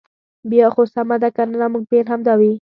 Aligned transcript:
بیا 0.49 0.67
خو 0.73 0.83
سمه 0.93 1.15
ده 1.21 1.29
کنه 1.35 1.55
ناممکن 1.61 2.05
همدا 2.11 2.33
وي. 2.39 2.51